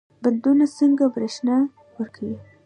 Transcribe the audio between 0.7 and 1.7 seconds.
څنګه برښنا